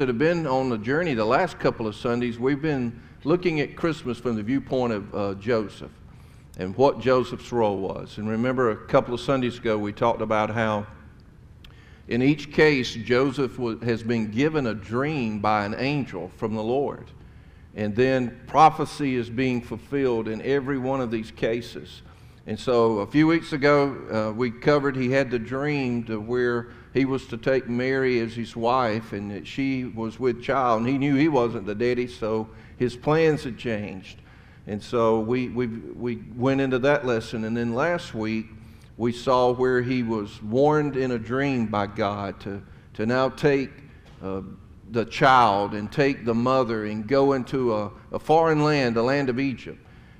[0.00, 3.74] that have been on the journey the last couple of Sundays, we've been looking at
[3.74, 5.90] Christmas from the viewpoint of uh, Joseph
[6.56, 8.18] and what Joseph's role was.
[8.18, 10.86] And remember, a couple of Sundays ago, we talked about how
[12.06, 16.62] in each case, Joseph was, has been given a dream by an angel from the
[16.62, 17.10] Lord.
[17.74, 22.02] And then prophecy is being fulfilled in every one of these cases.
[22.46, 26.68] And so a few weeks ago, uh, we covered he had the dream to where
[26.94, 30.80] he was to take Mary as his wife and that she was with child.
[30.80, 34.20] And he knew he wasn't the daddy, so his plans had changed.
[34.66, 37.44] And so we, we, we went into that lesson.
[37.44, 38.46] And then last week,
[38.96, 42.62] we saw where he was warned in a dream by God to,
[42.94, 43.70] to now take
[44.22, 44.42] uh,
[44.90, 49.28] the child and take the mother and go into a, a foreign land, the land
[49.28, 49.78] of Egypt.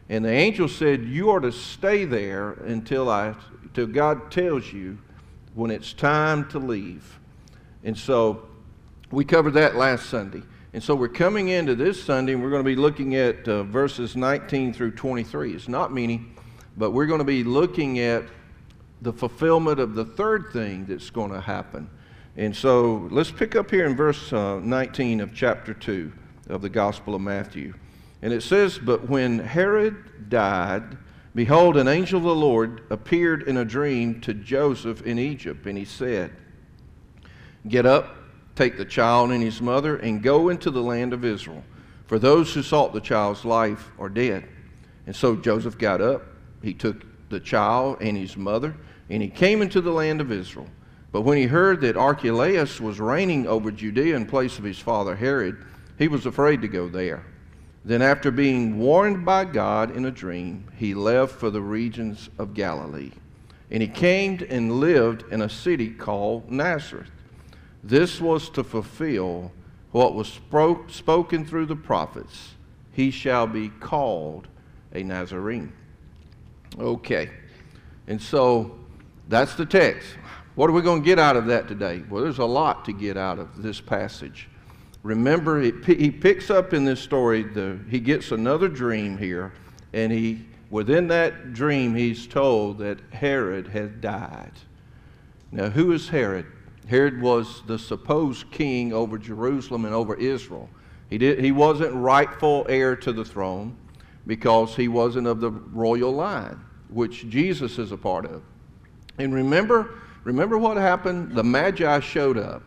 [0.08, 4.98] And the angel said, You are to stay there until, I, until God tells you
[5.54, 7.18] when it's time to leave.
[7.84, 8.48] And so
[9.10, 10.42] we covered that last Sunday.
[10.72, 13.62] And so we're coming into this Sunday and we're going to be looking at uh,
[13.64, 15.54] verses 19 through 23.
[15.54, 16.26] It's not many,
[16.76, 18.24] but we're going to be looking at
[19.00, 21.88] the fulfillment of the third thing that's going to happen.
[22.36, 26.12] And so let's pick up here in verse uh, 19 of chapter 2
[26.50, 27.74] of the Gospel of Matthew.
[28.22, 30.98] And it says, But when Herod died,
[31.34, 35.76] behold, an angel of the Lord appeared in a dream to Joseph in Egypt, and
[35.76, 36.32] he said,
[37.66, 38.16] Get up,
[38.54, 41.64] take the child and his mother, and go into the land of Israel,
[42.06, 44.48] for those who sought the child's life are dead.
[45.06, 46.24] And so Joseph got up,
[46.62, 48.74] he took the child and his mother,
[49.10, 50.68] and he came into the land of Israel.
[51.12, 55.16] But when he heard that Archelaus was reigning over Judea in place of his father
[55.16, 55.64] Herod,
[55.98, 57.24] he was afraid to go there.
[57.88, 62.52] Then, after being warned by God in a dream, he left for the regions of
[62.52, 63.12] Galilee.
[63.70, 67.10] And he came and lived in a city called Nazareth.
[67.82, 69.52] This was to fulfill
[69.92, 72.56] what was spoke, spoken through the prophets
[72.92, 74.48] He shall be called
[74.92, 75.72] a Nazarene.
[76.78, 77.30] Okay.
[78.06, 78.78] And so
[79.28, 80.10] that's the text.
[80.56, 82.04] What are we going to get out of that today?
[82.10, 84.46] Well, there's a lot to get out of this passage.
[85.02, 89.52] Remember, he, picks up in this story, the, he gets another dream here,
[89.92, 94.52] and he, within that dream, he's told that Herod had died.
[95.52, 96.46] Now, who is Herod?
[96.88, 100.68] Herod was the supposed king over Jerusalem and over Israel.
[101.10, 103.76] He, did, he wasn't rightful heir to the throne
[104.26, 108.42] because he wasn't of the royal line, which Jesus is a part of.
[109.18, 109.94] And remember,
[110.24, 111.32] remember what happened?
[111.32, 112.62] The Magi showed up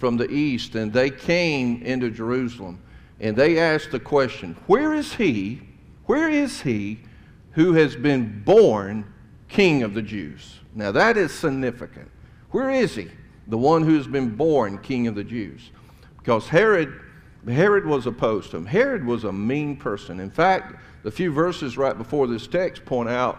[0.00, 2.80] from the east and they came into Jerusalem
[3.20, 5.60] and they asked the question, Where is he?
[6.06, 7.00] Where is he
[7.52, 9.12] who has been born
[9.48, 10.58] king of the Jews?
[10.74, 12.10] Now that is significant.
[12.50, 13.10] Where is he?
[13.48, 15.70] The one who has been born king of the Jews.
[16.16, 16.98] Because Herod,
[17.46, 18.66] Herod was opposed to him.
[18.66, 20.18] Herod was a mean person.
[20.18, 23.38] In fact, the few verses right before this text point out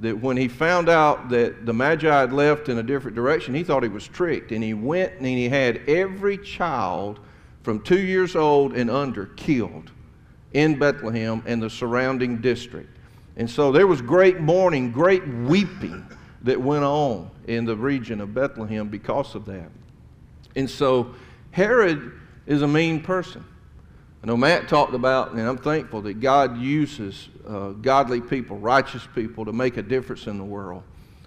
[0.00, 3.64] that when he found out that the Magi had left in a different direction, he
[3.64, 4.52] thought he was tricked.
[4.52, 7.18] And he went and he had every child
[7.62, 9.90] from two years old and under killed
[10.52, 12.96] in Bethlehem and the surrounding district.
[13.36, 16.06] And so there was great mourning, great weeping
[16.42, 19.70] that went on in the region of Bethlehem because of that.
[20.54, 21.14] And so
[21.50, 22.12] Herod
[22.46, 23.44] is a mean person.
[24.22, 29.06] I know Matt talked about, and I'm thankful that God uses uh, godly people, righteous
[29.14, 30.82] people, to make a difference in the world.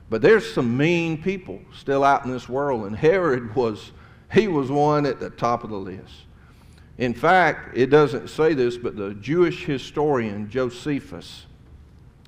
[0.09, 3.91] But there's some mean people still out in this world, and Herod was,
[4.33, 6.25] he was one at the top of the list.
[6.97, 11.45] In fact, it doesn't say this, but the Jewish historian Josephus,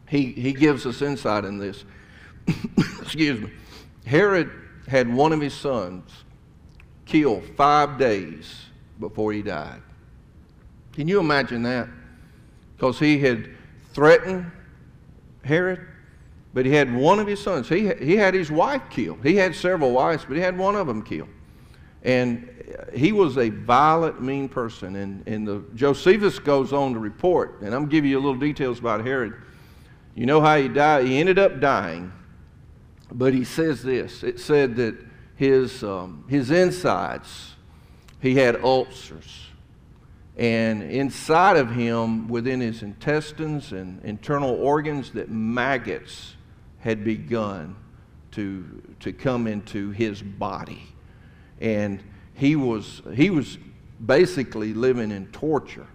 [0.08, 1.84] he, he gives us insight in this.
[3.02, 3.52] Excuse me.
[4.06, 4.50] Herod
[4.88, 6.10] had one of his sons
[7.06, 8.66] killed five days
[9.00, 9.82] before he died.
[10.94, 11.90] Can you imagine that?
[12.76, 13.50] Because he had
[13.94, 14.52] threatened
[15.44, 15.82] Herod,
[16.54, 17.68] but he had one of his sons.
[17.68, 19.20] He, he had his wife killed.
[19.24, 21.30] He had several wives, but he had one of them killed.
[22.04, 22.50] And
[22.94, 24.96] he was a violent, mean person.
[24.98, 28.80] And, and the, Josephus goes on to report, and I'm giving you a little details
[28.80, 29.34] about Herod.
[30.16, 31.06] You know how he died?
[31.06, 32.12] He ended up dying,
[33.12, 34.22] but he says this.
[34.22, 34.96] It said that
[35.36, 37.56] his, um, his insides,
[38.22, 39.48] he had ulcers
[40.38, 46.36] and inside of him, within his intestines and internal organs, that maggots
[46.80, 47.76] had begun
[48.32, 50.84] to, to come into his body.
[51.62, 52.02] And
[52.34, 53.60] he was, he was
[54.04, 55.88] basically living in torture.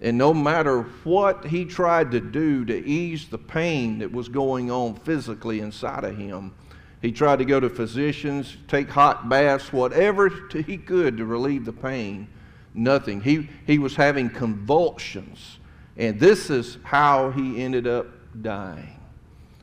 [0.00, 4.70] And no matter what he tried to do to ease the pain that was going
[4.70, 6.54] on physically inside of him,
[7.02, 10.30] he tried to go to physicians, take hot baths, whatever
[10.64, 12.28] he could to relieve the pain
[12.74, 13.20] nothing.
[13.20, 15.58] He, he was having convulsions.
[15.96, 18.06] And this is how he ended up
[18.42, 18.98] dying.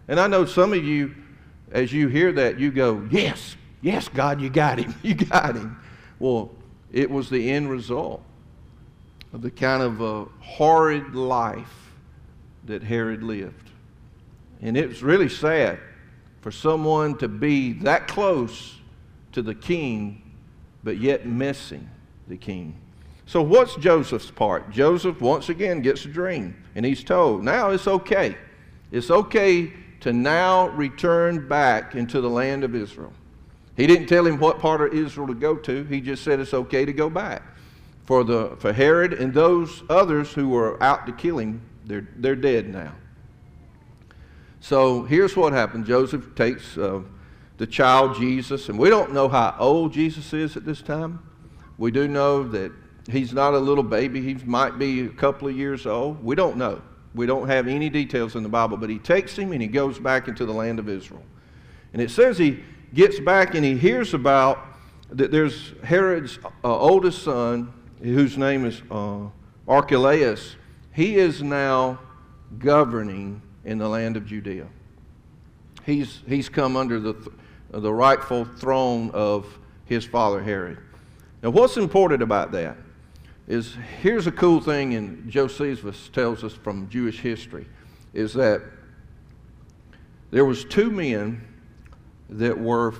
[0.07, 1.15] And I know some of you,
[1.71, 4.93] as you hear that, you go, Yes, yes, God, you got him.
[5.03, 5.79] You got him.
[6.19, 6.51] Well,
[6.91, 8.23] it was the end result
[9.33, 11.91] of the kind of a horrid life
[12.65, 13.71] that Herod lived.
[14.61, 15.79] And it was really sad
[16.41, 18.79] for someone to be that close
[19.33, 20.21] to the king,
[20.83, 21.89] but yet missing
[22.27, 22.75] the king.
[23.27, 24.71] So, what's Joseph's part?
[24.71, 28.37] Joseph, once again, gets a dream, and he's told, now it's okay.
[28.89, 33.11] It's okay to now return back into the land of Israel.
[33.75, 36.53] He didn't tell him what part of Israel to go to, he just said it's
[36.53, 37.43] okay to go back.
[38.05, 42.37] For, the, for Herod and those others who were out to kill him, they're, they're
[42.37, 42.95] dead now.
[44.61, 47.01] So here's what happened Joseph takes uh,
[47.57, 51.19] the child Jesus, and we don't know how old Jesus is at this time.
[51.77, 52.71] We do know that
[53.07, 56.23] he's not a little baby, he might be a couple of years old.
[56.23, 56.81] We don't know.
[57.15, 59.97] We don't have any details in the Bible, but he takes him and he goes
[59.97, 61.23] back into the land of Israel.
[61.93, 62.63] And it says he
[62.93, 64.59] gets back and he hears about
[65.09, 69.21] that there's Herod's uh, oldest son, whose name is uh,
[69.67, 70.55] Archelaus.
[70.93, 71.99] He is now
[72.59, 74.67] governing in the land of Judea.
[75.85, 77.29] He's, he's come under the, th-
[77.71, 79.47] the rightful throne of
[79.85, 80.77] his father Herod.
[81.41, 82.77] Now, what's important about that?
[83.47, 87.67] Is here's a cool thing, and Josephus tells us from Jewish history,
[88.13, 88.61] is that
[90.31, 91.47] there was two men
[92.29, 92.93] that were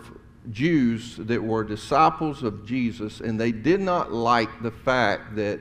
[0.52, 5.60] Jews that were disciples of Jesus, and they did not like the fact that,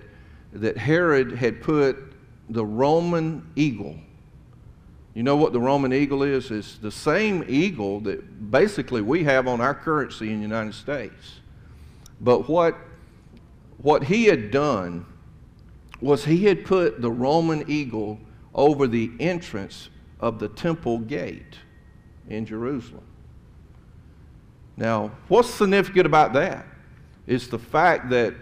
[0.52, 1.96] that Herod had put
[2.48, 3.96] the Roman eagle.
[5.14, 6.50] You know what the Roman eagle is?
[6.50, 11.40] It's the same eagle that basically we have on our currency in the United States.
[12.20, 12.76] But what
[13.86, 15.06] what he had done
[16.00, 18.18] was he had put the Roman eagle
[18.52, 21.60] over the entrance of the temple gate
[22.28, 23.04] in Jerusalem.
[24.76, 26.66] Now, what's significant about that
[27.28, 28.34] is the fact that,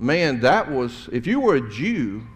[0.00, 2.26] man, that was, if you were a Jew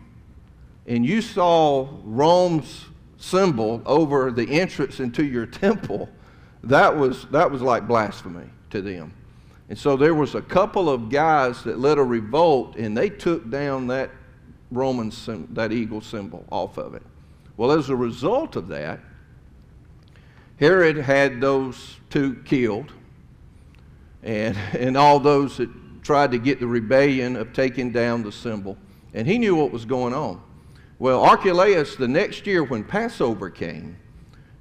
[0.86, 2.84] and you saw Rome's
[3.16, 6.08] symbol over the entrance into your temple,
[6.62, 9.12] that was, that was like blasphemy to them.
[9.68, 13.50] And so there was a couple of guys that led a revolt, and they took
[13.50, 14.10] down that
[14.70, 15.12] Roman
[15.50, 17.02] that eagle symbol off of it.
[17.56, 19.00] Well, as a result of that,
[20.58, 22.92] Herod had those two killed,
[24.22, 25.70] and, and all those that
[26.02, 28.76] tried to get the rebellion of taking down the symbol.
[29.14, 30.40] And he knew what was going on.
[30.98, 33.96] Well, Archelaus, the next year when Passover came,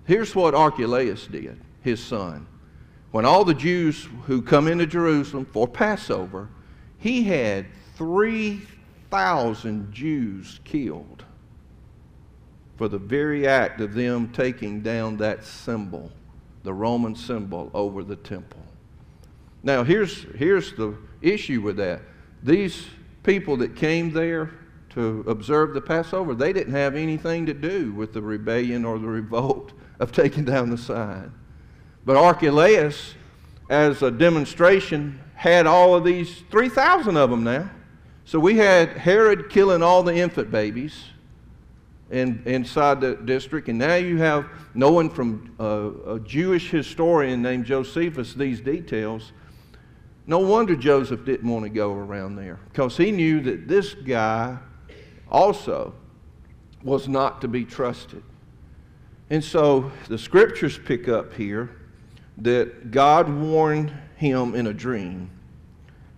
[0.06, 2.48] here's what Archelaus did, his son
[3.16, 6.50] when all the Jews who come into Jerusalem for Passover,
[6.98, 7.66] he had
[7.96, 11.24] 3,000 Jews killed
[12.76, 16.12] for the very act of them taking down that symbol,
[16.64, 18.60] the Roman symbol, over the temple.
[19.64, 22.02] Now, here's, here's the issue with that.
[22.44, 22.86] These
[23.24, 24.52] people that came there
[24.90, 29.08] to observe the Passover, they didn't have anything to do with the rebellion or the
[29.08, 29.72] revolt
[30.02, 31.32] of taking down the sign.
[32.06, 33.16] But Archelaus,
[33.70, 37.70] as a demonstration, had all of these 3,000 of them now.
[38.26, 41.04] So we had Herod killing all the infant babies
[42.12, 47.66] in, inside the district, and now you have knowing from a, a Jewish historian named
[47.66, 49.32] Josephus these details.
[50.28, 54.58] No wonder Joseph didn't want to go around there because he knew that this guy
[55.30, 55.94] also
[56.84, 58.24] was not to be trusted.
[59.30, 61.70] And so the scriptures pick up here
[62.38, 65.30] that God warned him in a dream,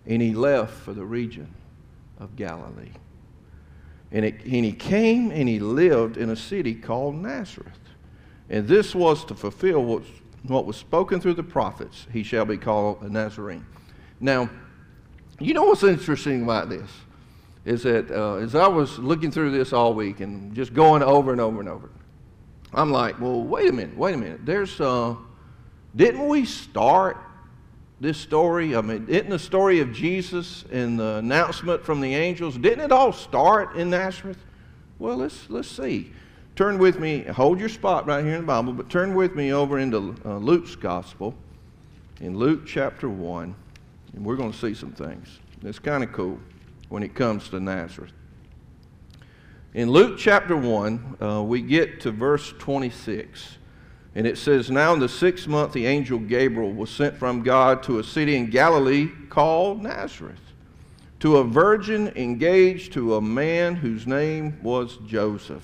[0.05, 1.53] and he left for the region
[2.19, 2.91] of Galilee.
[4.11, 7.77] And, it, and he came and he lived in a city called Nazareth.
[8.49, 10.03] And this was to fulfill what,
[10.43, 13.65] what was spoken through the prophets he shall be called a Nazarene.
[14.19, 14.49] Now,
[15.39, 16.89] you know what's interesting about this?
[17.65, 21.33] Is that uh, as I was looking through this all week and just going over
[21.33, 21.89] and over and over,
[22.73, 24.45] I'm like, well, wait a minute, wait a minute.
[24.45, 25.15] There's, uh,
[25.95, 27.17] didn't we start
[27.99, 28.75] this story?
[28.75, 32.91] I mean, didn't the story of Jesus and the announcement from the angels, didn't it
[32.91, 34.37] all start in Nazareth?
[34.99, 36.11] Well, let's, let's see.
[36.55, 39.53] Turn with me, hold your spot right here in the Bible, but turn with me
[39.53, 41.35] over into uh, Luke's Gospel,
[42.19, 43.55] in Luke chapter 1,
[44.13, 45.39] and we're going to see some things.
[45.61, 46.39] It's kind of cool
[46.89, 48.11] when it comes to Nazareth.
[49.75, 53.57] In Luke chapter 1, uh, we get to verse 26.
[54.17, 57.83] And it says, Now in the sixth month, the angel Gabriel was sent from God
[57.83, 60.41] to a city in Galilee called Nazareth,
[61.19, 65.63] to a virgin engaged to a man whose name was Joseph,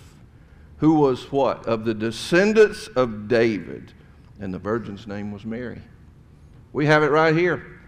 [0.77, 1.65] who was what?
[1.65, 3.91] Of the descendants of David.
[4.39, 5.81] And the virgin's name was Mary.
[6.73, 7.79] We have it right here.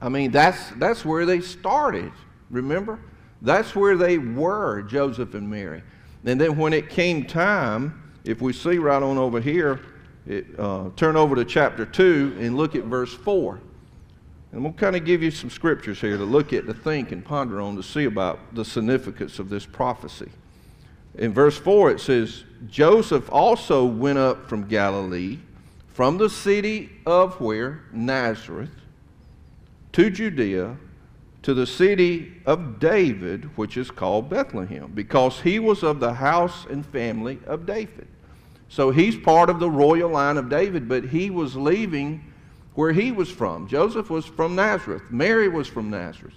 [0.00, 2.12] I mean, that's, that's where they started,
[2.48, 2.98] remember?
[3.42, 5.82] That's where they were, Joseph and Mary.
[6.24, 9.80] And then when it came time, if we see right on over here,
[10.26, 13.60] it, uh, turn over to chapter 2 and look at verse 4.
[14.52, 17.24] And we'll kind of give you some scriptures here to look at, to think, and
[17.24, 20.30] ponder on to see about the significance of this prophecy.
[21.14, 25.38] In verse 4, it says, Joseph also went up from Galilee,
[25.88, 27.84] from the city of where?
[27.92, 28.70] Nazareth,
[29.92, 30.76] to Judea,
[31.42, 36.66] to the city of David, which is called Bethlehem, because he was of the house
[36.68, 38.08] and family of David.
[38.68, 42.32] So he's part of the royal line of David, but he was leaving
[42.74, 43.68] where he was from.
[43.68, 46.34] Joseph was from Nazareth, Mary was from Nazareth.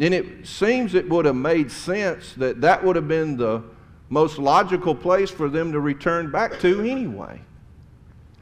[0.00, 3.62] And it seems it would have made sense that that would have been the
[4.08, 7.40] most logical place for them to return back to anyway.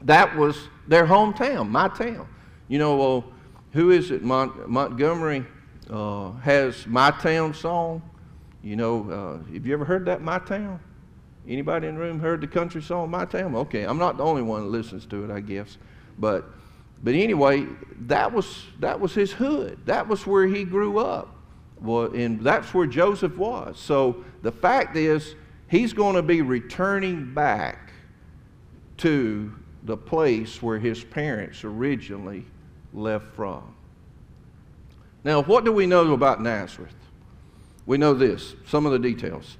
[0.01, 2.27] That was their hometown, my town.
[2.67, 3.25] You know, well,
[3.71, 4.23] who is it?
[4.23, 5.45] Mont- Montgomery
[5.89, 8.01] uh, has My Town song.
[8.63, 10.79] You know, uh, have you ever heard that, My Town?
[11.47, 13.55] Anybody in the room heard the country song, My Town?
[13.55, 15.77] Okay, I'm not the only one that listens to it, I guess.
[16.17, 16.45] But
[17.03, 17.67] but anyway,
[18.07, 19.77] that was, that was his hood.
[19.85, 21.35] That was where he grew up.
[21.81, 23.77] Well, and that's where Joseph was.
[23.77, 25.35] So the fact is,
[25.69, 27.91] he's going to be returning back
[28.97, 32.45] to the place where his parents originally
[32.93, 33.75] left from.
[35.25, 36.93] Now, what do we know about Nazareth?
[37.85, 39.57] We know this, some of the details.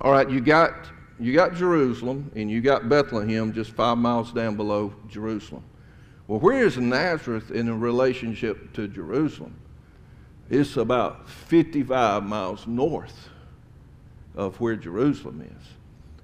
[0.00, 0.72] All right, you got,
[1.18, 5.62] you got Jerusalem and you got Bethlehem just five miles down below Jerusalem.
[6.26, 9.54] Well, where is Nazareth in a relationship to Jerusalem?
[10.48, 13.28] It's about 55 miles north
[14.34, 15.66] of where Jerusalem is.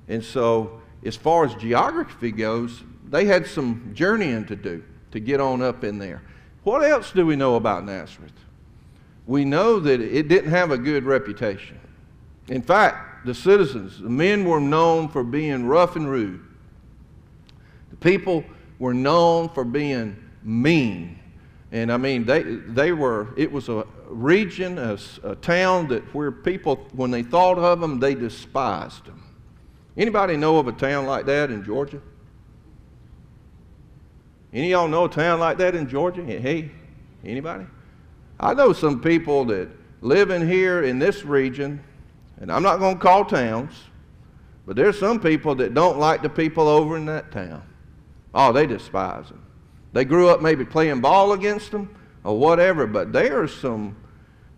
[0.09, 5.40] And so, as far as geography goes, they had some journeying to do to get
[5.40, 6.23] on up in there.
[6.64, 8.33] What else do we know about Nazareth?
[9.26, 11.78] We know that it didn't have a good reputation.
[12.49, 16.40] In fact, the citizens, the men were known for being rough and rude.
[17.90, 18.45] The people
[18.78, 21.18] were known for being mean.
[21.73, 26.30] And I mean, they, they were, it was a region, a, a town that where
[26.30, 29.23] people, when they thought of them, they despised them.
[29.97, 32.00] Anybody know of a town like that in Georgia?
[34.52, 36.23] Any y'all know a town like that in Georgia?
[36.23, 36.71] Hey,
[37.25, 37.66] anybody?
[38.38, 39.68] I know some people that
[40.00, 41.83] live in here in this region,
[42.40, 43.72] and I'm not going to call towns,
[44.66, 47.62] but there's some people that don't like the people over in that town.
[48.34, 49.42] Oh, they despise them.
[49.92, 53.96] They grew up maybe playing ball against them or whatever, but there are some,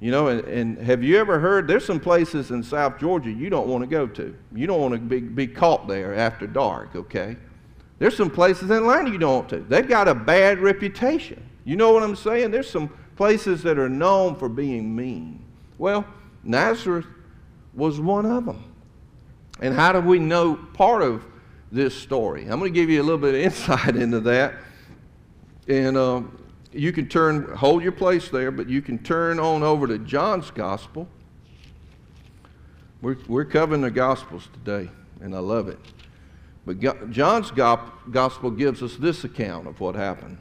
[0.00, 3.50] you know, and, and have you ever heard there's some places in South Georgia you
[3.50, 4.34] don't want to go to.
[4.54, 7.36] You don't want to be, be caught there after dark, okay?
[7.98, 9.60] There's some places in Atlanta you don't want to.
[9.60, 11.42] They've got a bad reputation.
[11.64, 12.50] You know what I'm saying?
[12.50, 15.44] There's some places that are known for being mean.
[15.76, 16.06] Well,
[16.42, 17.06] Nazareth
[17.74, 18.64] was one of them.
[19.60, 21.24] And how do we know part of
[21.70, 22.42] this story.
[22.42, 24.54] I'm going to give you a little bit of insight into that.
[25.66, 26.22] And uh,
[26.72, 30.50] you can turn, hold your place there, but you can turn on over to John's
[30.50, 31.06] Gospel.
[33.02, 35.78] We're, we're covering the Gospels today, and I love it.
[36.66, 40.38] But John's Gospel gives us this account of what happened.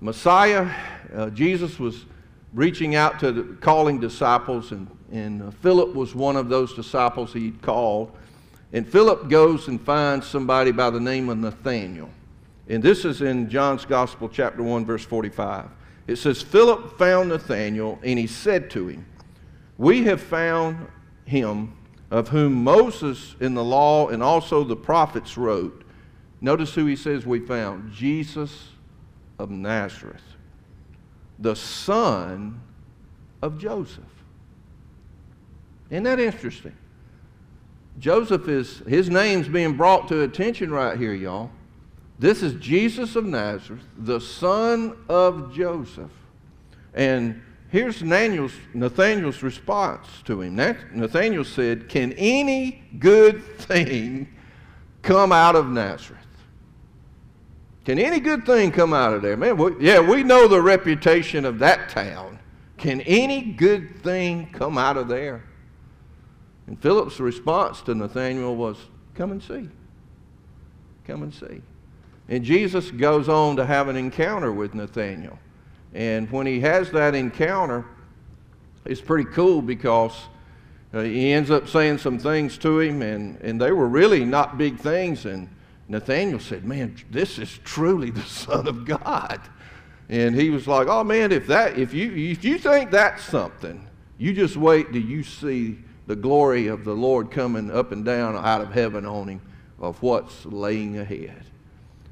[0.00, 0.70] Messiah,
[1.14, 2.04] uh, Jesus was
[2.52, 7.32] reaching out to the, calling disciples, and, and uh, Philip was one of those disciples
[7.32, 8.16] he'd called.
[8.72, 12.10] And Philip goes and finds somebody by the name of Nathanael.
[12.68, 15.68] And this is in John's Gospel, chapter 1, verse 45.
[16.06, 19.04] It says, Philip found Nathanael, and he said to him,
[19.76, 20.86] We have found
[21.24, 21.76] him
[22.10, 25.84] of whom Moses in the law and also the prophets wrote.
[26.40, 28.68] Notice who he says we found Jesus
[29.38, 30.22] of Nazareth,
[31.40, 32.60] the son
[33.42, 34.04] of Joseph.
[35.88, 36.76] Isn't that interesting?
[37.98, 41.50] Joseph is, his name's being brought to attention right here, y'all.
[42.18, 46.10] This is Jesus of Nazareth, the son of Joseph.
[46.94, 50.54] And here's Nathaniel's, Nathaniel's response to him.
[50.54, 54.28] Nathaniel said, Can any good thing
[55.02, 56.19] come out of Nazareth?
[57.84, 59.36] Can any good thing come out of there?
[59.36, 62.38] Man, we, yeah, we know the reputation of that town.
[62.76, 65.44] Can any good thing come out of there?
[66.66, 68.76] And Philip's response to Nathanael was,
[69.14, 69.68] Come and see.
[71.04, 71.62] Come and see.
[72.28, 75.38] And Jesus goes on to have an encounter with Nathanael.
[75.92, 77.84] And when he has that encounter,
[78.84, 80.12] it's pretty cool because
[80.94, 84.56] uh, he ends up saying some things to him, and, and they were really not
[84.56, 85.26] big things.
[85.26, 85.48] And
[85.90, 89.40] Nathaniel said, Man, this is truly the Son of God.
[90.08, 93.86] And he was like, Oh man, if that if you if you think that's something,
[94.16, 98.36] you just wait till you see the glory of the Lord coming up and down
[98.36, 99.40] out of heaven on him
[99.80, 101.44] of what's laying ahead.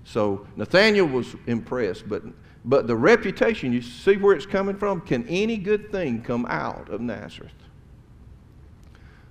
[0.05, 2.23] So Nathaniel was impressed, but
[2.65, 5.01] but the reputation, you see where it's coming from?
[5.03, 7.53] Can any good thing come out of Nazareth?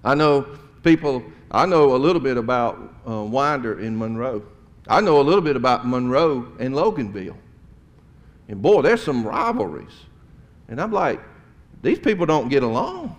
[0.04, 4.44] I know people, I know a little bit about uh, Winder in Monroe.
[4.88, 7.36] I know a little bit about Monroe and Loganville.
[8.48, 10.06] And boy, there's some rivalries.
[10.68, 11.22] And I'm like,
[11.82, 13.16] these people don't get along.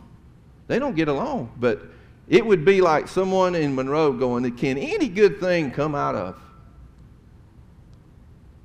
[0.66, 1.52] They don't get along.
[1.58, 1.82] But
[2.28, 6.38] it would be like someone in Monroe going, Can any good thing come out of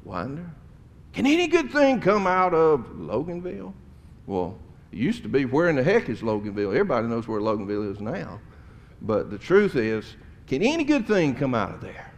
[0.03, 0.49] Winder?
[1.13, 3.73] Can any good thing come out of Loganville?
[4.25, 4.57] Well,
[4.91, 6.69] it used to be, where in the heck is Loganville?
[6.69, 8.39] Everybody knows where Loganville is now.
[9.03, 10.15] But the truth is,
[10.47, 12.11] can any good thing come out of there?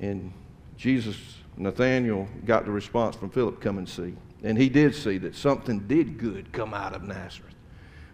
[0.00, 0.32] And
[0.76, 1.16] Jesus,
[1.56, 4.14] Nathaniel, got the response from Philip, come and see.
[4.42, 7.54] And he did see that something did good come out of Nazareth.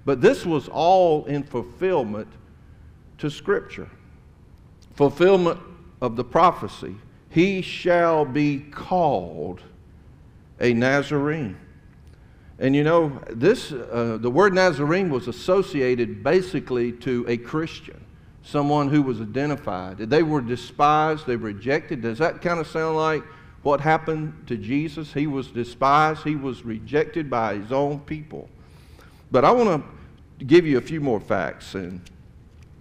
[0.05, 2.29] But this was all in fulfillment
[3.19, 3.89] to Scripture,
[4.95, 5.61] fulfillment
[6.01, 6.97] of the prophecy.
[7.31, 9.63] He shall be called
[10.61, 11.57] a Nazarene.
[12.59, 18.03] And you know, this, uh, the word Nazarene was associated basically to a Christian,
[18.43, 19.99] someone who was identified.
[19.99, 22.01] They were despised, they were rejected.
[22.01, 23.23] Does that kind of sound like
[23.63, 25.13] what happened to Jesus?
[25.13, 28.49] He was despised, he was rejected by his own people.
[29.31, 29.85] But I want
[30.39, 32.01] to give you a few more facts and,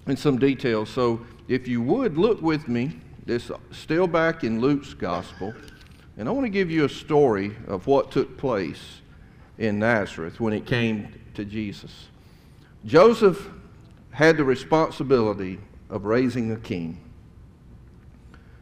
[0.05, 0.89] and some details.
[0.89, 5.53] So if you would look with me, this still back in Luke's gospel,
[6.17, 9.01] and I want to give you a story of what took place
[9.57, 12.07] in Nazareth when it came to Jesus.
[12.85, 13.49] Joseph
[14.11, 17.01] had the responsibility of raising a king.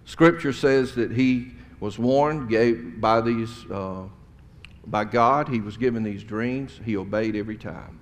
[0.06, 4.03] Scripture says that he was warned gave, by, these, uh,
[4.88, 5.47] by God.
[5.47, 6.79] He was given these dreams.
[6.84, 7.99] He obeyed every time.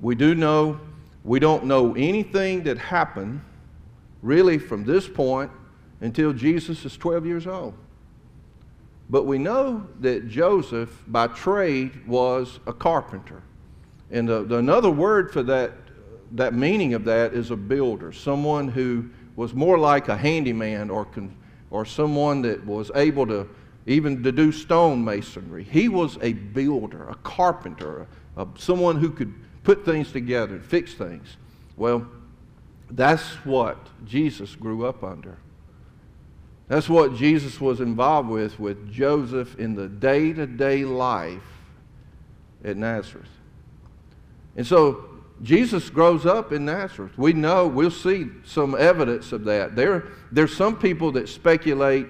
[0.00, 0.80] We do know,
[1.24, 3.40] we don't know anything that happened
[4.22, 5.50] really from this point
[6.00, 7.74] until Jesus is 12 years old.
[9.10, 13.42] But we know that Joseph, by trade, was a carpenter.
[14.10, 15.72] And the, the, another word for that,
[16.32, 21.04] that meaning of that is a builder, someone who was more like a handyman or,
[21.04, 21.34] con,
[21.70, 23.48] or someone that was able to
[23.86, 25.64] even to do stone masonry.
[25.64, 29.32] He was a builder, a carpenter, a, a, someone who could
[29.64, 31.38] put things together and fix things.
[31.76, 32.06] Well,
[32.90, 35.38] that's what Jesus grew up under.
[36.68, 41.42] That's what Jesus was involved with with Joseph in the day to day life
[42.62, 43.28] at Nazareth.
[44.56, 45.04] And so
[45.42, 47.16] Jesus grows up in Nazareth.
[47.16, 49.76] We know, we'll see some evidence of that.
[49.76, 52.06] There, there's some people that speculate,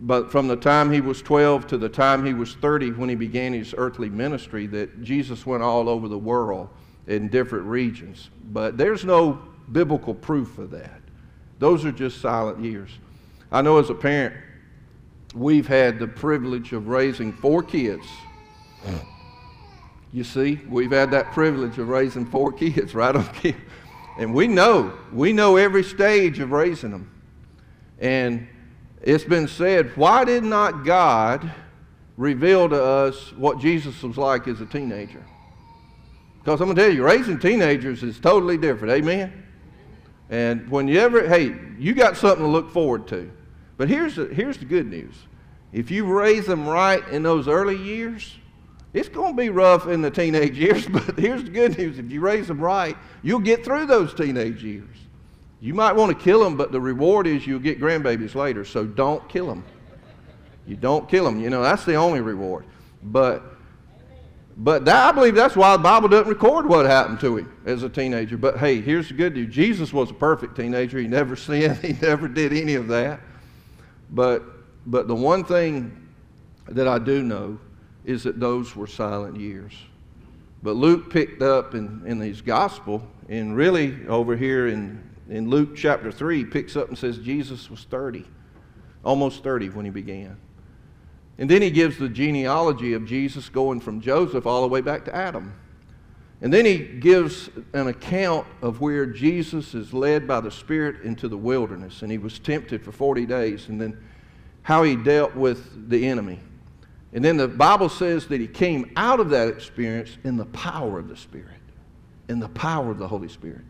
[0.00, 3.14] but from the time he was 12 to the time he was 30 when he
[3.14, 6.68] began his earthly ministry, that Jesus went all over the world
[7.06, 8.30] in different regions.
[8.52, 11.00] But there's no biblical proof of that.
[11.58, 12.90] Those are just silent years.
[13.50, 14.34] I know as a parent,
[15.34, 18.06] we've had the privilege of raising four kids.
[20.12, 23.28] You see, we've had that privilege of raising four kids, right on.
[24.18, 27.10] And we know, we know every stage of raising them.
[27.98, 28.48] And
[29.02, 31.52] it's been said, why did not God
[32.16, 35.22] reveal to us what Jesus was like as a teenager?
[36.38, 38.94] Because I'm going to tell you, raising teenagers is totally different.
[38.94, 39.45] Amen?
[40.30, 43.30] And when you ever, hey, you got something to look forward to.
[43.76, 45.14] But here's the, here's the good news.
[45.72, 48.36] If you raise them right in those early years,
[48.92, 51.98] it's going to be rough in the teenage years, but here's the good news.
[51.98, 54.96] If you raise them right, you'll get through those teenage years.
[55.60, 58.84] You might want to kill them, but the reward is you'll get grandbabies later, so
[58.84, 59.64] don't kill them.
[60.66, 61.40] You don't kill them.
[61.40, 62.64] You know, that's the only reward.
[63.02, 63.55] But
[64.56, 67.82] but that, I believe that's why the Bible doesn't record what happened to him as
[67.82, 68.38] a teenager.
[68.38, 70.98] But hey, here's the good news Jesus was a perfect teenager.
[70.98, 73.20] He never sinned, he never did any of that.
[74.10, 74.44] But,
[74.86, 76.08] but the one thing
[76.68, 77.58] that I do know
[78.04, 79.74] is that those were silent years.
[80.62, 85.76] But Luke picked up in, in his gospel, and really over here in, in Luke
[85.76, 88.24] chapter 3, picks up and says Jesus was 30,
[89.04, 90.38] almost 30 when he began.
[91.38, 95.04] And then he gives the genealogy of Jesus going from Joseph all the way back
[95.04, 95.54] to Adam.
[96.40, 101.28] And then he gives an account of where Jesus is led by the Spirit into
[101.28, 103.98] the wilderness and he was tempted for 40 days and then
[104.62, 106.40] how he dealt with the enemy.
[107.12, 110.98] And then the Bible says that he came out of that experience in the power
[110.98, 111.60] of the Spirit,
[112.28, 113.62] in the power of the Holy Spirit.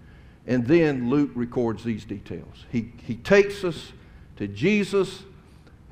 [0.46, 2.64] And then Luke records these details.
[2.70, 3.92] He, he takes us
[4.36, 5.22] to Jesus,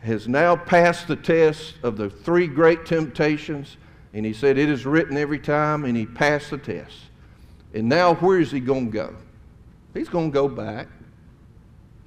[0.04, 3.76] has now passed the test of the three great temptations,
[4.12, 6.94] and he said, It is written every time, and he passed the test.
[7.72, 9.16] And now, where is he going to go?
[9.94, 10.88] He's going to go back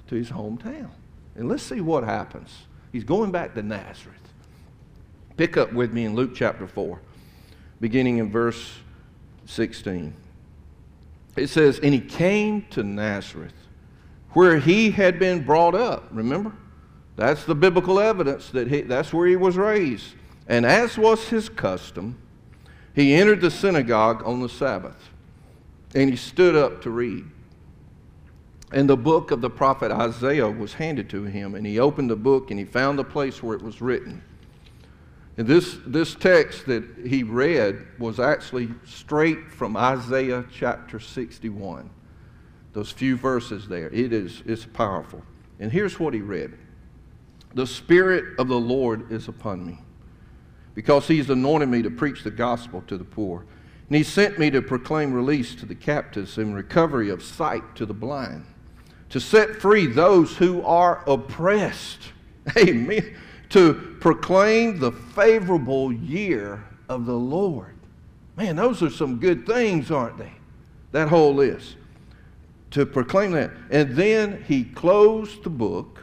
[0.06, 0.90] to his hometown.
[1.34, 2.50] And let's see what happens.
[2.92, 4.16] He's going back to Nazareth.
[5.36, 7.00] Pick up with me in Luke chapter 4,
[7.80, 8.78] beginning in verse
[9.46, 10.14] 16.
[11.36, 13.54] It says, And he came to Nazareth,
[14.30, 16.08] where he had been brought up.
[16.10, 16.52] Remember?
[17.18, 20.14] That's the biblical evidence that he, that's where he was raised.
[20.46, 22.16] And as was his custom,
[22.94, 25.10] he entered the synagogue on the Sabbath,
[25.96, 27.24] and he stood up to read.
[28.70, 32.16] And the book of the prophet Isaiah was handed to him, and he opened the
[32.16, 34.22] book and he found the place where it was written.
[35.36, 41.90] And this, this text that he read was actually straight from Isaiah chapter 61.
[42.74, 43.88] Those few verses there.
[43.88, 45.22] It is it's powerful.
[45.58, 46.56] And here's what he read
[47.54, 49.78] The Spirit of the Lord is upon me,
[50.74, 53.46] because he's anointed me to preach the gospel to the poor.
[53.88, 57.86] And he sent me to proclaim release to the captives and recovery of sight to
[57.86, 58.44] the blind
[59.10, 62.12] to set free those who are oppressed.
[62.58, 63.16] Amen.
[63.50, 67.74] To proclaim the favorable year of the Lord.
[68.36, 70.32] Man, those are some good things, aren't they?
[70.92, 71.76] That whole list.
[72.72, 73.50] To proclaim that.
[73.70, 76.00] And then he closed the book,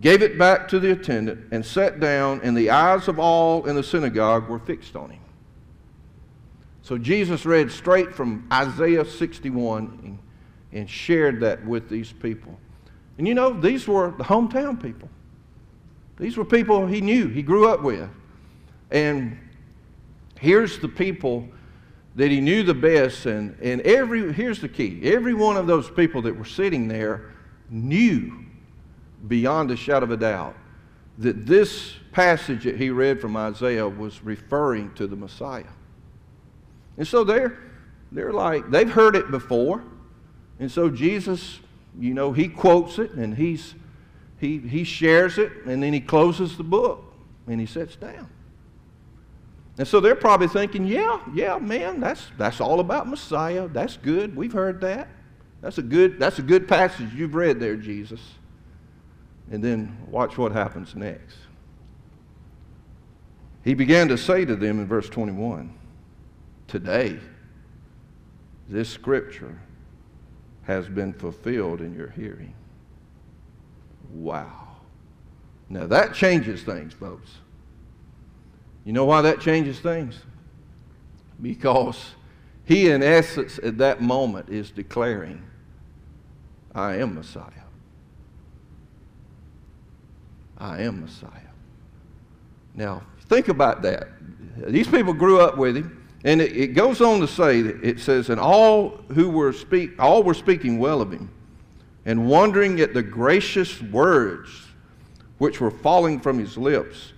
[0.00, 3.76] gave it back to the attendant, and sat down, and the eyes of all in
[3.76, 5.20] the synagogue were fixed on him.
[6.82, 10.18] So Jesus read straight from Isaiah 61
[10.72, 12.58] and shared that with these people.
[13.16, 15.08] And you know, these were the hometown people.
[16.18, 18.08] These were people he knew, he grew up with.
[18.90, 19.38] And
[20.38, 21.48] here's the people
[22.16, 23.26] that he knew the best.
[23.26, 27.32] And, and every, here's the key every one of those people that were sitting there
[27.70, 28.44] knew
[29.26, 30.56] beyond a shadow of a doubt
[31.18, 35.64] that this passage that he read from Isaiah was referring to the Messiah.
[36.96, 37.58] And so they're,
[38.12, 39.82] they're like, they've heard it before.
[40.58, 41.60] And so Jesus,
[41.98, 43.74] you know, he quotes it and he's,
[44.38, 47.04] he, he shares it and then he closes the book
[47.46, 48.28] and he sits down.
[49.76, 53.66] And so they're probably thinking, yeah, yeah, man, that's, that's all about Messiah.
[53.66, 54.36] That's good.
[54.36, 55.08] We've heard that.
[55.60, 58.20] That's a good, that's a good passage you've read there, Jesus.
[59.50, 61.36] And then watch what happens next.
[63.62, 65.72] He began to say to them in verse 21
[66.66, 67.18] Today,
[68.68, 69.60] this scripture
[70.62, 72.54] has been fulfilled in your hearing.
[74.12, 74.76] Wow.
[75.68, 77.30] Now that changes things, folks.
[78.84, 80.20] You know why that changes things?
[81.40, 82.12] Because
[82.64, 85.42] he, in essence, at that moment, is declaring,
[86.74, 87.63] I am Messiah.
[90.58, 91.30] I am Messiah.
[92.74, 94.08] Now, think about that.
[94.56, 96.00] These people grew up with him.
[96.24, 99.90] And it, it goes on to say, that it says, and all who were speak,
[99.98, 101.30] all were speaking well of him,
[102.06, 104.48] and wondering at the gracious words
[105.38, 107.12] which were falling from his lips.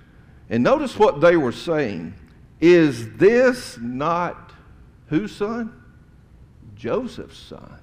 [0.51, 2.15] And notice what they were saying.
[2.61, 4.53] Is this not
[5.09, 5.73] whose son?
[6.75, 7.79] Joseph's son.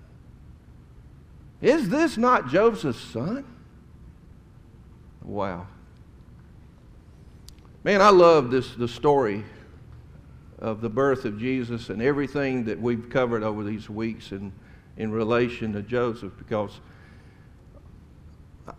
[1.62, 3.46] Is this not Joseph's son?
[5.24, 5.68] Wow.
[7.84, 9.44] Man, I love this the story
[10.60, 14.54] of the birth of Jesus and everything that we've covered over these weeks in,
[14.96, 16.80] in relation to Joseph because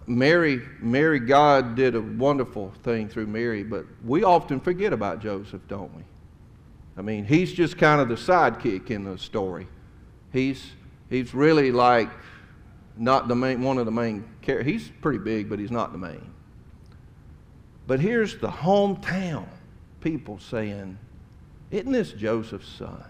[0.07, 5.61] Mary, Mary, God did a wonderful thing through Mary, but we often forget about Joseph,
[5.68, 6.02] don't we?
[6.96, 9.66] I mean, he's just kind of the sidekick in the story.
[10.33, 10.64] He's,
[11.11, 12.09] he's really like
[12.96, 14.72] not the main, one of the main characters.
[14.72, 16.34] He's pretty big, but he's not the main.
[17.87, 19.47] But here's the hometown
[20.01, 20.99] people saying,
[21.70, 23.05] isn't this Joseph's son?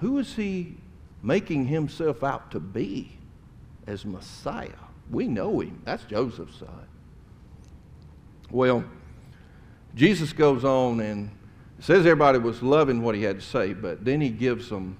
[0.00, 0.76] Who is he
[1.22, 3.18] making himself out to be
[3.86, 4.68] as Messiah?
[5.10, 5.80] We know him.
[5.84, 6.86] That's Joseph's son.
[8.50, 8.84] Well,
[9.94, 11.30] Jesus goes on and
[11.80, 14.96] says everybody was loving what he had to say, but then he gives them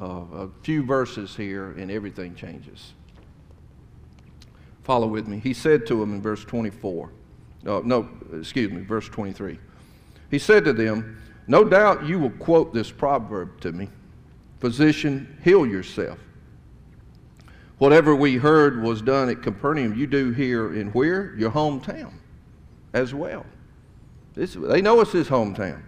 [0.00, 2.92] uh, a few verses here and everything changes.
[4.82, 5.38] Follow with me.
[5.38, 7.10] He said to them in verse 24,
[7.68, 9.58] uh, no, excuse me, verse 23.
[10.30, 13.88] He said to them, no doubt you will quote this proverb to me
[14.60, 16.18] Physician, heal yourself.
[17.78, 21.34] Whatever we heard was done at Capernaum, you do here in where?
[21.36, 22.12] Your hometown
[22.92, 23.46] as well.
[24.34, 25.82] This, they know it's his hometown.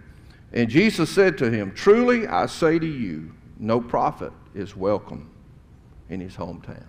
[0.53, 5.29] And Jesus said to him, Truly I say to you, no prophet is welcome
[6.09, 6.85] in his hometown.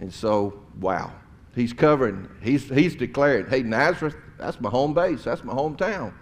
[0.00, 1.12] And so, wow,
[1.58, 6.12] he's covering, he's, he's declaring, hey, Nazareth, that's my home base, that's my hometown.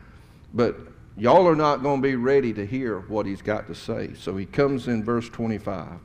[0.55, 0.79] But
[1.17, 4.15] y'all are not going to be ready to hear what he's got to say.
[4.15, 5.99] So he comes in verse 25.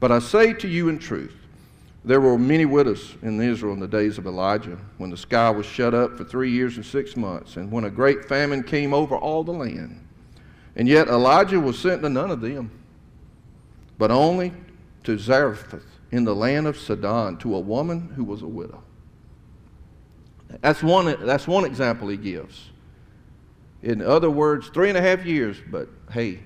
[0.00, 1.34] But I say to you in truth,
[2.04, 5.64] there were many widows in Israel in the days of Elijah, when the sky was
[5.64, 9.16] shut up for three years and six months, and when a great famine came over
[9.16, 10.06] all the land.
[10.76, 12.70] And yet Elijah was sent to none of them,
[13.96, 14.52] but only
[15.04, 18.82] to Zarephath in the land of Sidon, to a woman who was a widow.
[20.60, 22.70] That's one, that's one example he gives.
[23.82, 26.38] In other words, three and a half years, but hey,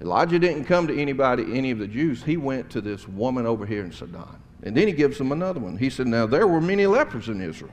[0.00, 2.24] Elijah didn't come to anybody, any of the Jews.
[2.24, 4.40] He went to this woman over here in Sidon.
[4.64, 5.76] And then he gives them another one.
[5.76, 7.70] He said, Now there were many lepers in Israel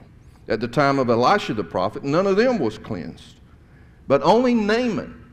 [0.47, 3.37] at the time of Elisha the prophet, none of them was cleansed,
[4.07, 5.25] but only Naaman,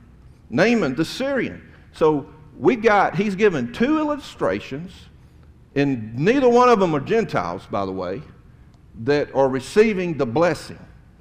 [0.49, 1.71] Naaman the Syrian.
[1.93, 4.93] So we got, he's given two illustrations,
[5.79, 8.21] and neither one of them are Gentiles, by the way,
[9.05, 10.79] that are receiving the blessing.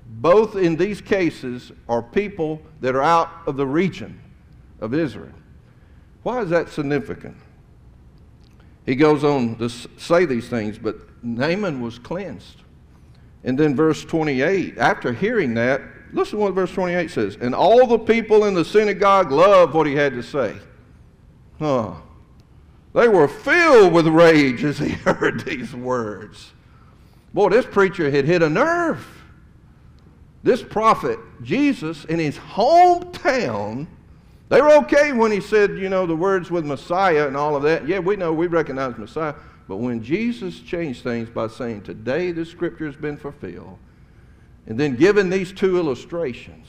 [0.07, 4.19] Both in these cases are people that are out of the region
[4.81, 5.33] of Israel.
[6.23, 7.37] Why is that significant?
[8.85, 12.63] He goes on to say these things, but Naaman was cleansed.
[13.43, 15.81] And then verse 28, after hearing that,
[16.13, 17.37] listen to what verse 28 says.
[17.39, 20.55] And all the people in the synagogue loved what he had to say.
[21.59, 21.93] Huh.
[22.97, 26.53] They were filled with rage as he heard these words.
[27.31, 29.07] Boy, this preacher had hit a nerve.
[30.41, 33.85] This prophet, Jesus, in his hometown,
[34.49, 37.61] they were okay when he said, you know, the words with Messiah and all of
[37.61, 37.87] that.
[37.87, 39.35] Yeah, we know, we recognize Messiah.
[39.67, 43.77] But when Jesus changed things by saying, today the scripture has been fulfilled,
[44.65, 46.67] and then given these two illustrations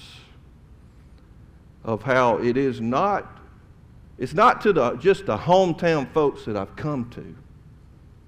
[1.84, 3.37] of how it is not,
[4.18, 7.34] it's not to the, just the hometown folks that I've come to.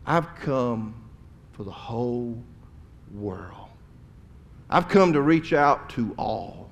[0.07, 0.95] I've come
[1.53, 2.43] for the whole
[3.13, 3.69] world.
[4.69, 6.71] I've come to reach out to all.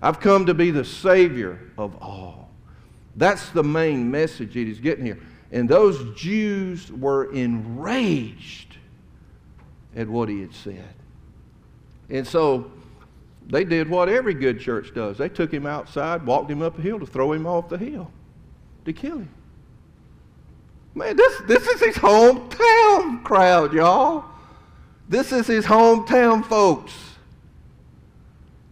[0.00, 2.50] I've come to be the Savior of all.
[3.16, 5.18] That's the main message that he's getting here.
[5.52, 8.76] And those Jews were enraged
[9.94, 10.94] at what he had said.
[12.10, 12.70] And so
[13.46, 15.18] they did what every good church does.
[15.18, 18.10] They took him outside, walked him up a hill to throw him off the hill,
[18.84, 19.28] to kill him.
[20.94, 24.24] Man, this, this is his hometown crowd, y'all.
[25.08, 26.92] This is his hometown folks.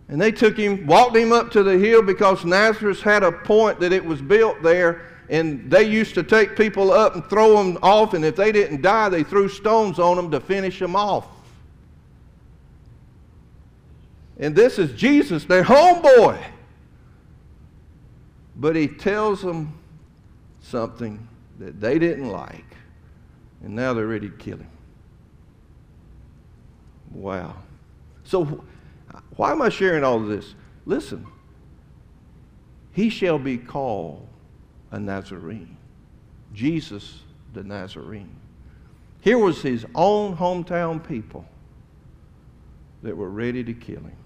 [0.09, 3.81] And they took him, walked him up to the hill because Nazareth had a point
[3.81, 5.09] that it was built there.
[5.31, 8.13] And they used to take people up and throw them off.
[8.13, 11.27] And if they didn't die, they threw stones on them to finish them off.
[14.39, 16.43] And this is Jesus, their homeboy.
[18.57, 19.73] But he tells them
[20.63, 22.65] something that they didn't like.
[23.63, 24.71] And now they're ready to kill him.
[27.13, 27.57] Wow.
[28.25, 28.65] So
[29.37, 30.55] why am I sharing all of this?
[30.87, 31.27] Listen,
[32.93, 34.27] he shall be called
[34.91, 35.77] a Nazarene.
[36.55, 37.21] Jesus
[37.53, 38.35] the Nazarene.
[39.21, 41.47] Here was his own hometown people
[43.03, 44.17] that were ready to kill him.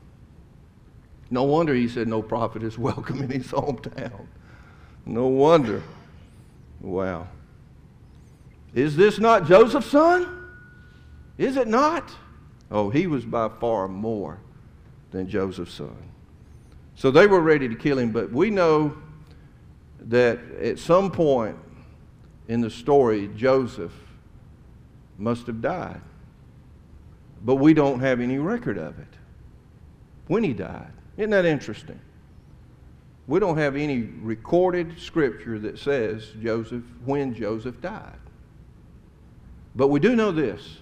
[1.30, 4.26] No wonder he said no prophet is welcome in his hometown.
[5.04, 5.82] No wonder.
[6.86, 7.26] Wow.
[8.72, 10.48] Is this not Joseph's son?
[11.36, 12.12] Is it not?
[12.70, 14.38] Oh, he was by far more
[15.10, 15.96] than Joseph's son.
[16.94, 18.96] So they were ready to kill him, but we know
[20.02, 21.56] that at some point
[22.46, 23.92] in the story, Joseph
[25.18, 26.00] must have died.
[27.42, 29.14] But we don't have any record of it.
[30.28, 30.92] When he died.
[31.16, 32.00] Isn't that interesting?
[33.28, 38.18] We don't have any recorded scripture that says Joseph, when Joseph died.
[39.74, 40.78] But we do know this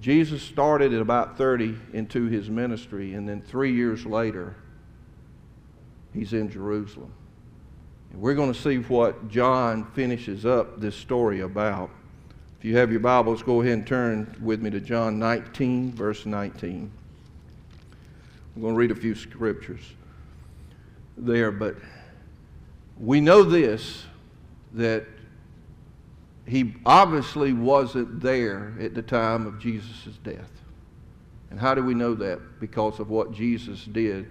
[0.00, 4.54] Jesus started at about 30 into his ministry, and then three years later,
[6.14, 7.12] he's in Jerusalem.
[8.12, 11.90] And we're going to see what John finishes up this story about.
[12.58, 16.24] If you have your Bibles, go ahead and turn with me to John 19, verse
[16.24, 16.90] 19.
[18.58, 19.82] I'm going to read a few scriptures
[21.16, 21.76] there, but
[22.98, 24.02] we know this
[24.72, 25.06] that
[26.44, 30.50] he obviously wasn't there at the time of Jesus' death.
[31.52, 32.58] And how do we know that?
[32.58, 34.26] Because of what Jesus did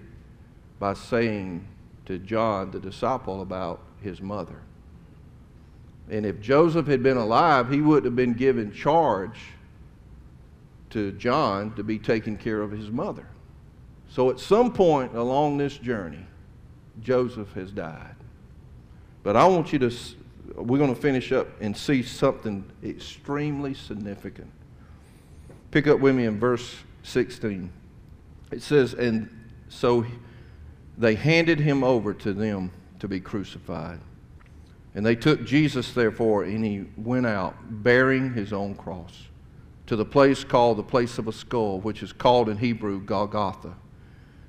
[0.78, 1.66] by saying
[2.04, 4.60] to John, the disciple, about his mother.
[6.10, 9.40] And if Joseph had been alive, he wouldn't have been given charge
[10.90, 13.26] to John to be taking care of his mother.
[14.08, 16.24] So at some point along this journey,
[17.00, 18.14] Joseph has died.
[19.22, 19.94] But I want you to,
[20.56, 24.50] we're going to finish up and see something extremely significant.
[25.70, 27.70] Pick up with me in verse 16.
[28.50, 29.28] It says, And
[29.68, 30.06] so
[30.96, 34.00] they handed him over to them to be crucified.
[34.94, 39.28] And they took Jesus, therefore, and he went out bearing his own cross
[39.86, 43.74] to the place called the place of a skull, which is called in Hebrew Golgotha.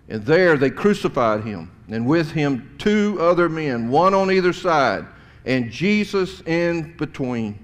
[0.10, 5.06] And there they crucified him, and with him two other men, one on either side,
[5.46, 7.58] and Jesus in between.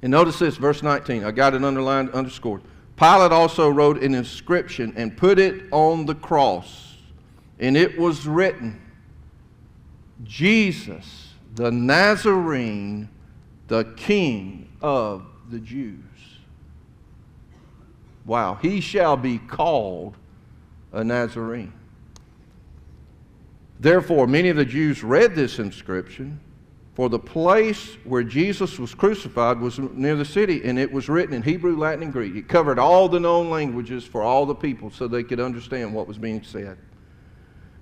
[0.00, 1.24] And notice this, verse 19.
[1.24, 2.62] I got it underlined, underscored.
[2.96, 6.98] Pilate also wrote an inscription and put it on the cross.
[7.58, 8.80] And it was written
[10.22, 13.08] Jesus, the Nazarene,
[13.66, 15.98] the King of the Jews.
[18.24, 20.16] Wow, he shall be called
[20.94, 21.72] a Nazarene.
[23.80, 26.40] Therefore, many of the Jews read this inscription,
[26.94, 31.34] for the place where Jesus was crucified was near the city, and it was written
[31.34, 32.36] in Hebrew, Latin, and Greek.
[32.36, 36.06] It covered all the known languages for all the people so they could understand what
[36.06, 36.78] was being said.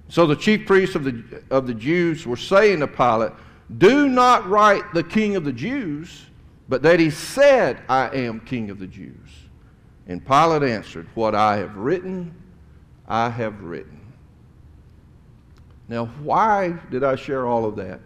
[0.08, 3.32] So the chief priests of the, of the Jews were saying to Pilate,
[3.76, 6.24] Do not write the king of the Jews,
[6.68, 9.28] but that he said, I am king of the Jews.
[10.06, 12.34] And Pilate answered, What I have written,
[13.12, 14.00] I have written.
[15.86, 18.00] Now, why did I share all of that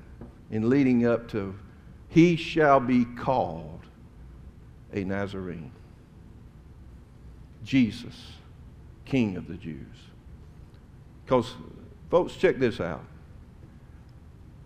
[0.51, 1.55] in leading up to
[2.09, 3.83] he shall be called
[4.93, 5.71] a Nazarene?
[7.63, 8.33] Jesus,
[9.05, 9.87] King of the Jews.
[11.25, 11.55] Because,
[12.11, 13.05] folks, check this out.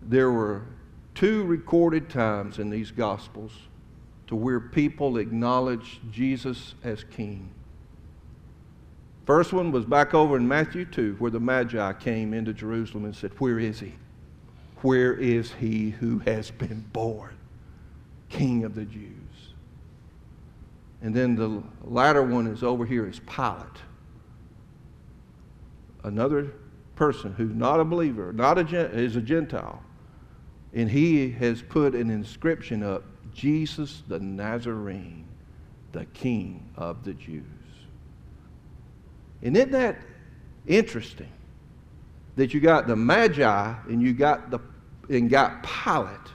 [0.01, 0.63] There were
[1.13, 3.51] two recorded times in these Gospels
[4.25, 7.51] to where people acknowledged Jesus as King.
[9.31, 13.15] First one was back over in Matthew 2, where the Magi came into Jerusalem and
[13.15, 13.93] said, Where is he?
[14.81, 17.37] Where is he who has been born?
[18.27, 19.53] King of the Jews.
[21.01, 23.81] And then the latter one is over here is Pilate.
[26.03, 26.51] Another
[26.95, 29.81] person who's not a believer, not a is a Gentile.
[30.73, 35.25] And he has put an inscription up Jesus the Nazarene,
[35.93, 37.60] the King of the Jews.
[39.43, 39.97] And isn't that
[40.67, 41.29] interesting?
[42.35, 44.59] That you got the Magi and you got the
[45.09, 46.31] and got Pilate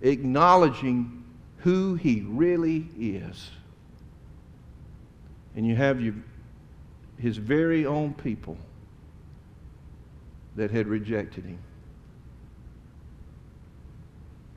[0.00, 1.24] acknowledging
[1.58, 3.50] who he really is.
[5.56, 6.22] And you have you,
[7.18, 8.56] his very own people
[10.56, 11.58] that had rejected him.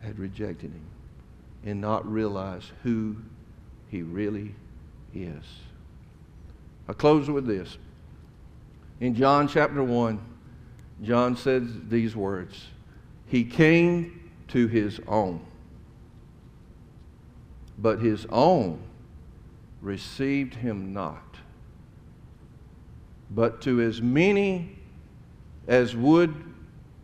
[0.01, 0.85] Had rejected him
[1.65, 3.15] and not realize who
[3.89, 4.53] he really
[5.13, 5.43] is.
[6.87, 7.77] I close with this.
[8.99, 10.19] In John chapter 1,
[11.03, 12.67] John says these words
[13.27, 15.45] He came to his own,
[17.77, 18.81] but his own
[19.81, 21.23] received him not.
[23.29, 24.79] But to as many
[25.67, 26.33] as would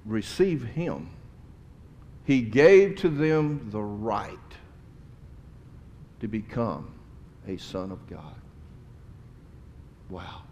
[0.05, 1.09] receive him,
[2.25, 4.37] he gave to them the right
[6.21, 6.89] to become
[7.47, 8.35] a son of God.
[10.09, 10.43] Wow.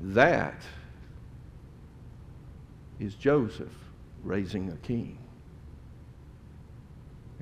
[0.00, 0.62] That
[3.00, 3.72] is Joseph
[4.22, 5.18] raising a king.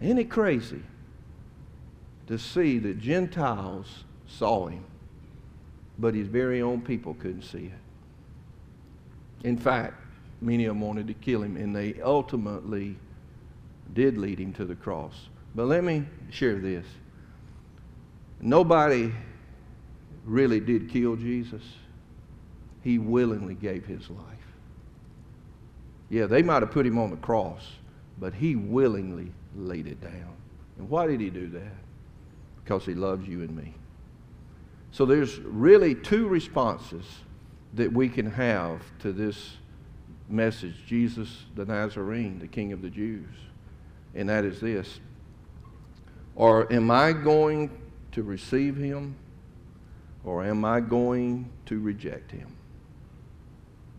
[0.01, 0.83] Ain't it crazy
[2.27, 4.85] to see that Gentiles saw him,
[5.99, 9.47] but his very own people couldn't see it?
[9.47, 9.95] In fact,
[10.40, 12.97] many of them wanted to kill him, and they ultimately
[13.93, 15.29] did lead him to the cross.
[15.55, 16.87] But let me share this.
[18.40, 19.12] Nobody
[20.25, 21.62] really did kill Jesus
[22.85, 24.20] he willingly gave his life.
[26.11, 27.66] Yeah, they might have put him on the cross,
[28.18, 30.37] but he willingly laid it down.
[30.79, 31.73] And why did he do that?
[32.63, 33.75] Because he loves you and me.
[34.92, 37.04] So there's really two responses
[37.73, 39.56] that we can have to this
[40.29, 43.35] message Jesus the Nazarene, the King of the Jews.
[44.15, 45.00] And that is this
[46.37, 47.71] Or am I going
[48.13, 49.17] to receive him,
[50.23, 52.54] or am I going to reject him?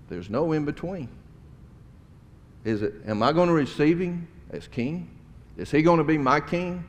[0.09, 1.09] There's no in between.
[2.63, 5.09] Is it, am I going to receive him as king?
[5.57, 6.83] Is he going to be my king?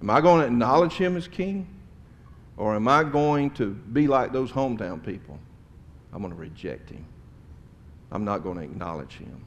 [0.00, 1.66] Am I going to acknowledge him as king?
[2.56, 5.38] Or am I going to be like those hometown people?
[6.12, 7.04] I'm going to reject him.
[8.10, 9.44] I'm not going to acknowledge him.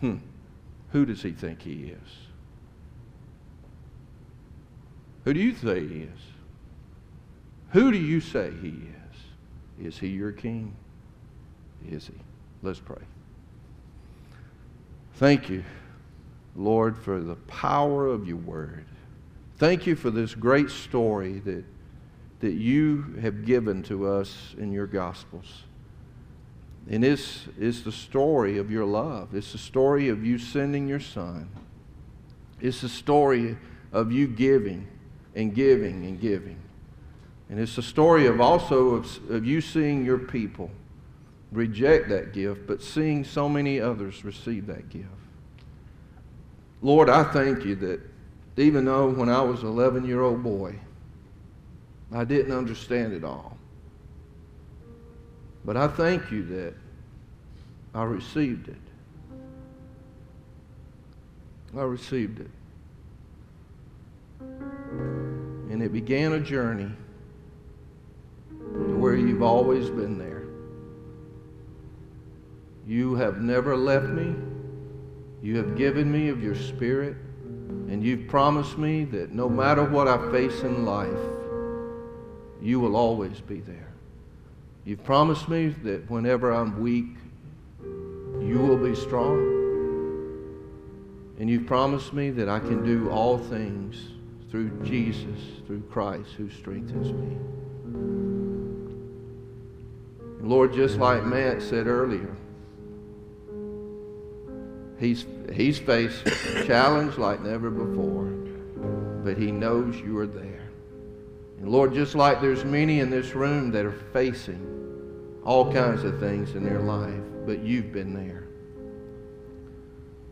[0.00, 0.16] Hmm.
[0.90, 2.08] Who does he think he is?
[5.24, 6.20] Who do you say he is?
[7.70, 9.86] Who do you say he is?
[9.86, 10.76] Is he your king?
[11.90, 12.14] Is he?
[12.62, 13.02] Let's pray.
[15.14, 15.64] Thank you,
[16.54, 18.84] Lord, for the power of your word.
[19.56, 21.64] Thank you for this great story that,
[22.40, 25.62] that you have given to us in your Gospels.
[26.88, 29.34] And this is the story of your love.
[29.34, 31.48] It's the story of you sending your Son.
[32.60, 33.56] It's the story
[33.92, 34.86] of you giving
[35.34, 36.58] and giving and giving.
[37.48, 40.70] And it's the story of also of, of you seeing your people
[41.52, 45.06] reject that gift, but seeing so many others receive that gift.
[46.82, 48.00] Lord, I thank you that
[48.56, 50.74] even though when I was an 11 year old boy,
[52.12, 53.56] I didn't understand it all.
[55.64, 56.74] But I thank you that
[57.94, 58.76] I received it.
[61.76, 62.50] I received it.
[65.70, 66.90] And it began a journey
[68.48, 70.45] to where you've always been there.
[72.86, 74.34] You have never left me.
[75.42, 77.16] You have given me of your spirit.
[77.88, 81.18] And you've promised me that no matter what I face in life,
[82.60, 83.92] you will always be there.
[84.84, 87.16] You've promised me that whenever I'm weak,
[88.40, 89.54] you will be strong.
[91.38, 93.96] And you've promised me that I can do all things
[94.50, 97.36] through Jesus, through Christ who strengthens me.
[100.40, 102.34] Lord, just like Matt said earlier,
[104.98, 106.24] he's, he's faced
[106.66, 108.26] challenge like never before,
[109.24, 110.68] but he knows you are there.
[111.58, 114.72] And Lord, just like there's many in this room that are facing
[115.44, 118.46] all kinds of things in their life, but you've been there.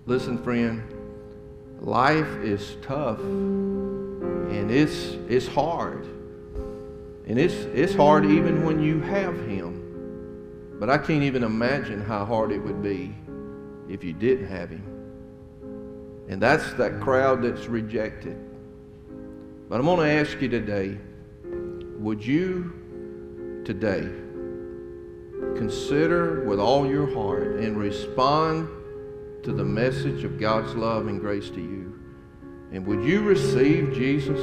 [0.07, 0.83] Listen, friend,
[1.81, 6.05] life is tough and it's, it's hard.
[7.27, 10.77] And it's, it's hard even when you have Him.
[10.79, 13.15] But I can't even imagine how hard it would be
[13.89, 14.95] if you didn't have Him.
[16.28, 18.39] And that's that crowd that's rejected.
[19.68, 20.99] But I'm going to ask you today
[21.99, 24.11] would you today
[25.57, 28.68] consider with all your heart and respond
[29.43, 31.99] to the message of God's love and grace to you?
[32.72, 34.41] And would you receive Jesus,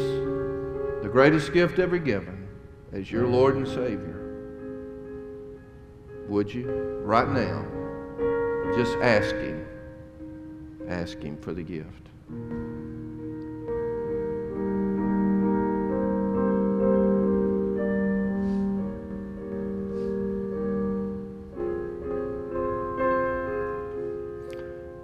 [1.04, 2.48] the greatest gift ever given,
[2.94, 4.18] as your Lord and Savior?
[6.30, 6.70] Would you?
[7.04, 7.66] Right now,
[8.76, 9.66] just ask Him.
[10.88, 12.08] Ask Him for the gift.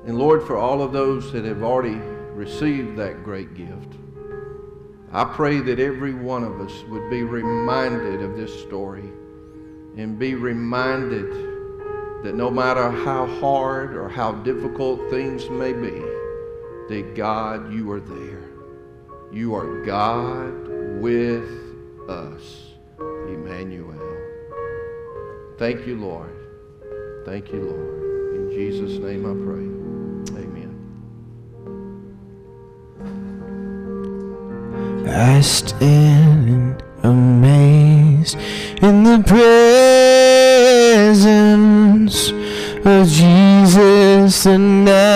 [0.06, 2.00] And Lord, for all of those that have already
[2.34, 3.96] received that great gift,
[5.12, 9.10] I pray that every one of us would be reminded of this story
[9.98, 11.47] and be reminded
[12.24, 16.02] that no matter how hard or how difficult things may be,
[16.90, 18.44] that God, you are there.
[19.32, 20.68] You are God
[21.00, 21.50] with
[22.10, 23.94] us, Emmanuel.
[25.58, 26.34] Thank you, Lord.
[27.26, 28.36] Thank you, Lord.
[28.36, 29.68] In Jesus' name I pray.
[30.42, 30.74] Amen.
[35.08, 38.38] I stand amazed
[38.82, 39.67] in the presence
[43.06, 45.07] Jesus and Nazarene.